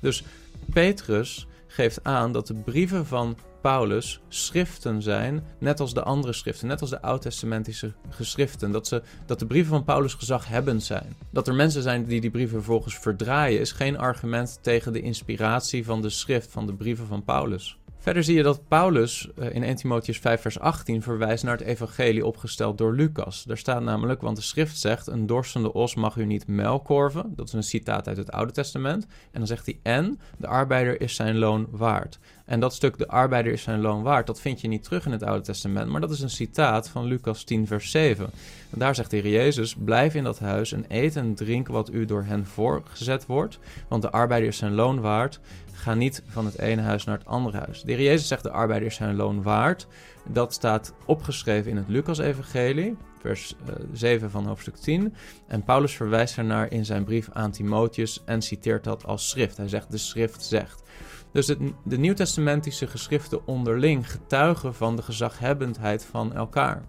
Dus 0.01 0.25
Petrus 0.73 1.47
geeft 1.67 2.05
aan 2.05 2.33
dat 2.33 2.47
de 2.47 2.55
brieven 2.55 3.07
van 3.07 3.37
Paulus 3.65 4.21
schriften 4.29 5.03
zijn, 5.03 5.45
net 5.59 5.81
als 5.81 5.95
de 5.95 6.03
andere 6.03 6.33
schriften, 6.33 6.69
net 6.69 6.81
als 6.81 6.91
de 6.91 7.03
oud-testamentische 7.03 7.93
geschriften. 8.09 8.73
Dat, 8.73 8.87
ze, 8.87 9.03
dat 9.27 9.39
de 9.39 9.47
brieven 9.47 9.71
van 9.71 9.85
Paulus 9.85 10.15
gezaghebbend 10.15 10.83
zijn. 10.83 11.17
Dat 11.31 11.49
er 11.49 11.55
mensen 11.55 11.83
zijn 11.83 12.05
die 12.05 12.21
die 12.21 12.31
brieven 12.31 12.57
vervolgens 12.57 12.99
verdraaien, 12.99 13.61
is 13.61 13.73
geen 13.73 13.99
argument 13.99 14.59
tegen 14.61 14.93
de 14.93 15.01
inspiratie 15.01 15.85
van 15.85 16.03
de 16.03 16.11
schrift, 16.11 16.51
van 16.51 16.67
de 16.67 16.75
brieven 16.75 17.07
van 17.07 17.25
Paulus. 17.25 17.79
Verder 18.05 18.25
zie 18.25 18.37
je 18.37 18.43
dat 18.43 18.69
Paulus 18.69 19.29
eh, 19.37 19.55
in 19.55 19.63
1 19.63 19.77
Timotheus 19.77 20.19
5 20.19 20.41
vers 20.41 20.59
18 20.59 21.03
verwijst 21.03 21.45
naar 21.45 21.57
het 21.57 21.67
evangelie 21.67 22.27
opgesteld 22.27 22.79
door 22.79 22.95
Lucas. 22.95 23.45
Daar 23.45 23.59
staat 23.59 23.83
namelijk, 23.83 24.21
want 24.21 24.37
de 24.37 24.43
schrift 24.43 24.79
zegt, 24.79 25.07
een 25.07 25.27
dorstende 25.27 25.73
os 25.73 25.95
mag 25.95 26.17
u 26.17 26.25
niet 26.25 26.47
melkorven. 26.47 27.33
Dat 27.37 27.47
is 27.47 27.53
een 27.53 27.63
citaat 27.63 28.09
uit 28.09 28.17
het 28.17 28.33
Oude 28.33 28.53
Testament. 28.53 29.05
En 29.05 29.39
dan 29.39 29.47
zegt 29.47 29.67
hij, 29.67 29.79
en 29.83 30.21
de 30.39 30.47
arbeider 30.47 31.01
is 31.01 31.15
zijn 31.15 31.39
loon 31.39 31.67
waard. 31.71 32.19
En 32.45 32.61
dat 32.61 32.75
stuk, 32.75 32.99
de 32.99 33.09
arbeider 33.09 33.53
is 33.53 33.63
zijn 33.63 33.81
loon 33.81 34.03
waard, 34.03 34.27
dat 34.27 34.41
vind 34.41 34.61
je 34.61 34.69
niet 34.69 34.83
terug 34.83 35.07
in 35.07 35.13
het 35.13 35.23
Oude 35.23 35.45
Testament. 35.45 35.91
Maar 35.91 36.01
dat 36.01 36.11
is 36.11 36.21
een 36.21 36.31
citaat 36.31 36.89
van 36.89 37.05
Lucas 37.05 37.45
10 37.45 37.67
vers 37.67 37.91
7. 37.91 38.25
En 38.71 38.79
daar 38.79 38.95
zegt 38.95 39.11
de 39.11 39.17
Heer 39.17 39.33
Jezus, 39.33 39.75
blijf 39.75 40.15
in 40.15 40.25
dat 40.25 40.39
huis 40.39 40.73
en 40.73 40.85
eet 40.89 41.17
en 41.17 41.35
drink 41.35 41.69
wat 41.69 41.93
u 41.93 42.05
door 42.05 42.25
hen 42.25 42.47
voorgezet 42.47 43.27
wordt. 43.27 43.59
Want 43.89 44.03
de 44.03 44.11
arbeider 44.11 44.49
is 44.49 44.57
zijn 44.57 44.75
loon 44.75 45.01
waard. 45.01 45.41
Ga 45.73 45.95
niet 45.95 46.23
van 46.27 46.45
het 46.45 46.59
ene 46.59 46.83
huis 46.83 47.05
naar 47.05 47.19
het 47.19 47.27
andere 47.27 47.59
huis. 47.59 47.83
De 47.83 47.93
Heer 47.93 48.03
Jezus 48.03 48.29
zegt 48.29 48.43
de 48.43 48.51
arbeider 48.51 48.89
is 48.89 48.95
zijn 48.95 49.17
loon 49.17 49.43
waard. 49.43 49.87
Dat 50.29 50.53
staat 50.53 50.95
opgeschreven 51.07 51.71
in 51.71 51.77
het 51.77 51.89
Lucas-evangelie, 51.89 52.97
vers 53.21 53.55
7 53.93 54.31
van 54.31 54.47
hoofdstuk 54.47 54.77
10. 54.77 55.15
En 55.47 55.63
Paulus 55.63 55.93
verwijst 55.93 56.39
ernaar 56.39 56.73
in 56.73 56.85
zijn 56.85 57.05
brief 57.05 57.29
aan 57.33 57.51
Timotheus 57.51 58.23
en 58.25 58.43
citeert 58.43 58.85
dat 58.85 59.07
als 59.07 59.29
schrift. 59.29 59.57
Hij 59.57 59.69
zegt, 59.69 59.91
de 59.91 59.99
schrift 59.99 60.45
zegt. 60.45 60.83
Dus 61.35 61.47
de 61.85 61.99
nieuwtestamentische 61.99 62.87
geschriften 62.87 63.47
onderling 63.47 64.11
getuigen 64.11 64.75
van 64.75 64.97
de 64.97 65.03
gezaghebbendheid 65.03 66.05
van 66.05 66.35
elkaar. 66.35 66.83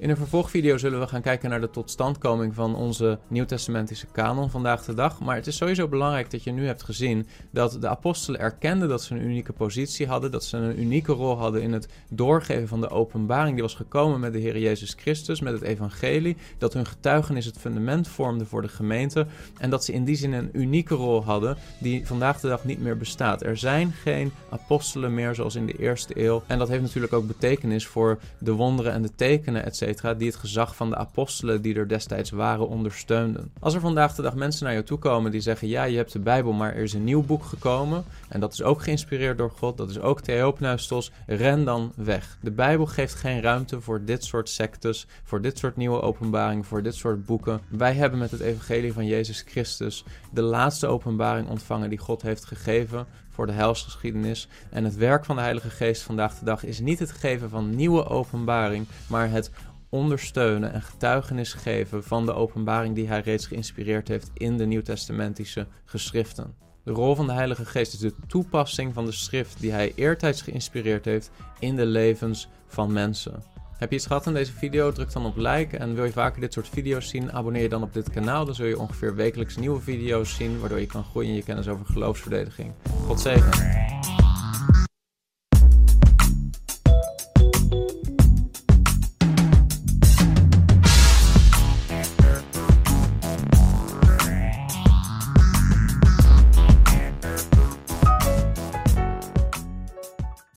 In 0.00 0.10
een 0.10 0.16
vervolgvideo 0.16 0.78
zullen 0.78 1.00
we 1.00 1.06
gaan 1.06 1.22
kijken 1.22 1.50
naar 1.50 1.60
de 1.60 1.70
totstandkoming 1.70 2.54
van 2.54 2.74
onze 2.74 3.18
nieuwtestamentische 3.28 4.06
kanon 4.12 4.50
vandaag 4.50 4.84
de 4.84 4.94
dag. 4.94 5.20
Maar 5.20 5.36
het 5.36 5.46
is 5.46 5.56
sowieso 5.56 5.88
belangrijk 5.88 6.30
dat 6.30 6.42
je 6.42 6.52
nu 6.52 6.66
hebt 6.66 6.82
gezien 6.82 7.26
dat 7.50 7.76
de 7.80 7.88
apostelen 7.88 8.40
erkenden 8.40 8.88
dat 8.88 9.02
ze 9.02 9.14
een 9.14 9.24
unieke 9.24 9.52
positie 9.52 10.06
hadden, 10.06 10.30
dat 10.30 10.44
ze 10.44 10.56
een 10.56 10.80
unieke 10.80 11.12
rol 11.12 11.36
hadden 11.36 11.62
in 11.62 11.72
het 11.72 11.88
doorgeven 12.10 12.68
van 12.68 12.80
de 12.80 12.90
openbaring 12.90 13.54
die 13.54 13.62
was 13.62 13.74
gekomen 13.74 14.20
met 14.20 14.32
de 14.32 14.38
Heer 14.38 14.58
Jezus 14.58 14.94
Christus, 14.98 15.40
met 15.40 15.52
het 15.52 15.62
evangelie, 15.62 16.36
dat 16.58 16.72
hun 16.72 16.86
getuigenis 16.86 17.44
het 17.44 17.58
fundament 17.58 18.08
vormde 18.08 18.44
voor 18.44 18.62
de 18.62 18.68
gemeente 18.68 19.26
en 19.58 19.70
dat 19.70 19.84
ze 19.84 19.92
in 19.92 20.04
die 20.04 20.16
zin 20.16 20.32
een 20.32 20.50
unieke 20.52 20.94
rol 20.94 21.24
hadden 21.24 21.56
die 21.78 22.06
vandaag 22.06 22.40
de 22.40 22.48
dag 22.48 22.64
niet 22.64 22.80
meer 22.80 22.96
bestaat. 22.96 23.42
Er 23.42 23.56
zijn 23.56 23.92
geen 23.92 24.32
apostelen 24.50 25.14
meer 25.14 25.34
zoals 25.34 25.54
in 25.54 25.66
de 25.66 25.78
eerste 25.78 26.24
eeuw 26.24 26.42
en 26.46 26.58
dat 26.58 26.68
heeft 26.68 26.82
natuurlijk 26.82 27.12
ook 27.12 27.26
betekenis 27.26 27.86
voor 27.86 28.18
de 28.38 28.52
wonderen 28.52 28.92
en 28.92 29.02
de 29.02 29.14
tekenen, 29.14 29.64
etc 29.64 29.88
die 30.16 30.26
het 30.26 30.36
gezag 30.36 30.76
van 30.76 30.90
de 30.90 30.96
apostelen 30.96 31.62
die 31.62 31.74
er 31.74 31.88
destijds 31.88 32.30
waren 32.30 32.68
ondersteunden. 32.68 33.52
Als 33.60 33.74
er 33.74 33.80
vandaag 33.80 34.14
de 34.14 34.22
dag 34.22 34.34
mensen 34.34 34.64
naar 34.64 34.72
jou 34.72 34.84
toe 34.84 34.98
komen 34.98 35.30
die 35.30 35.40
zeggen: 35.40 35.68
Ja, 35.68 35.84
je 35.84 35.96
hebt 35.96 36.12
de 36.12 36.18
Bijbel, 36.18 36.52
maar 36.52 36.74
er 36.74 36.82
is 36.82 36.92
een 36.92 37.04
nieuw 37.04 37.22
boek 37.22 37.44
gekomen. 37.44 38.04
En 38.28 38.40
dat 38.40 38.52
is 38.52 38.62
ook 38.62 38.82
geïnspireerd 38.82 39.38
door 39.38 39.50
God, 39.50 39.76
dat 39.76 39.90
is 39.90 40.00
ook 40.00 40.20
Theopneustos. 40.20 41.12
Ren 41.26 41.64
dan 41.64 41.92
weg. 41.96 42.38
De 42.40 42.50
Bijbel 42.50 42.86
geeft 42.86 43.14
geen 43.14 43.40
ruimte 43.40 43.80
voor 43.80 44.04
dit 44.04 44.24
soort 44.24 44.48
sectes, 44.48 45.06
voor 45.24 45.40
dit 45.40 45.58
soort 45.58 45.76
nieuwe 45.76 46.00
openbaringen, 46.00 46.64
voor 46.64 46.82
dit 46.82 46.94
soort 46.94 47.26
boeken. 47.26 47.60
Wij 47.68 47.94
hebben 47.94 48.18
met 48.18 48.30
het 48.30 48.40
Evangelie 48.40 48.92
van 48.92 49.06
Jezus 49.06 49.44
Christus 49.46 50.04
de 50.32 50.42
laatste 50.42 50.86
openbaring 50.86 51.48
ontvangen 51.48 51.88
die 51.88 51.98
God 51.98 52.22
heeft 52.22 52.44
gegeven 52.44 53.06
voor 53.30 53.46
de 53.46 53.52
helsgeschiedenis. 53.52 54.48
En 54.70 54.84
het 54.84 54.96
werk 54.96 55.24
van 55.24 55.36
de 55.36 55.42
Heilige 55.42 55.70
Geest 55.70 56.02
vandaag 56.02 56.38
de 56.38 56.44
dag 56.44 56.64
is 56.64 56.80
niet 56.80 56.98
het 56.98 57.12
geven 57.12 57.50
van 57.50 57.74
nieuwe 57.74 58.04
openbaring, 58.04 58.86
maar 59.06 59.30
het 59.30 59.50
ondersteunen 59.90 60.72
en 60.72 60.82
getuigenis 60.82 61.52
geven 61.52 62.04
van 62.04 62.26
de 62.26 62.34
openbaring 62.34 62.94
die 62.94 63.08
hij 63.08 63.20
reeds 63.20 63.46
geïnspireerd 63.46 64.08
heeft 64.08 64.30
in 64.34 64.56
de 64.56 64.66
Nieuwtestamentische 64.66 65.66
geschriften. 65.84 66.54
De 66.84 66.92
rol 66.92 67.14
van 67.14 67.26
de 67.26 67.32
Heilige 67.32 67.64
Geest 67.64 67.92
is 67.92 67.98
de 67.98 68.14
toepassing 68.26 68.94
van 68.94 69.04
de 69.04 69.12
schrift 69.12 69.60
die 69.60 69.72
hij 69.72 69.92
eertijds 69.94 70.42
geïnspireerd 70.42 71.04
heeft 71.04 71.30
in 71.58 71.76
de 71.76 71.86
levens 71.86 72.48
van 72.66 72.92
mensen. 72.92 73.42
Heb 73.80 73.90
je 73.90 73.96
iets 73.96 74.06
gehad 74.06 74.26
aan 74.26 74.34
deze 74.34 74.52
video? 74.52 74.92
Druk 74.92 75.12
dan 75.12 75.26
op 75.26 75.36
like. 75.36 75.76
En 75.76 75.94
wil 75.94 76.04
je 76.04 76.12
vaker 76.12 76.40
dit 76.40 76.52
soort 76.52 76.68
video's 76.68 77.08
zien? 77.08 77.32
Abonneer 77.32 77.62
je 77.62 77.68
dan 77.68 77.82
op 77.82 77.92
dit 77.92 78.10
kanaal. 78.10 78.44
Dan 78.44 78.54
zul 78.54 78.66
je 78.66 78.78
ongeveer 78.78 79.14
wekelijks 79.14 79.56
nieuwe 79.56 79.80
video's 79.80 80.34
zien. 80.34 80.60
Waardoor 80.60 80.80
je 80.80 80.86
kan 80.86 81.04
groeien 81.04 81.30
in 81.30 81.36
je 81.36 81.42
kennis 81.42 81.68
over 81.68 81.86
geloofsverdediging. 81.86 82.72
God 83.06 83.20
zegen. 83.20 84.19